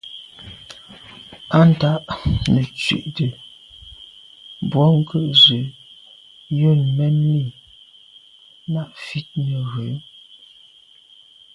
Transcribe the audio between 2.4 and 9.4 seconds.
nə̀ tswìdə̌ bwɔ́ŋkə́’ zə̄ yə̂n mɛ́n lî nâ’ fît